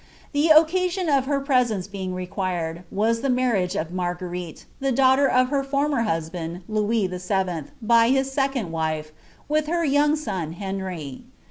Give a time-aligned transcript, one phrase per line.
[0.31, 5.27] The occasion of her presence being required, was the mar riage of Marguerite, the daughter
[5.29, 7.65] of her former husband Louis VIl.
[7.83, 9.11] by his second wife,
[9.47, 11.25] with her young son Henry.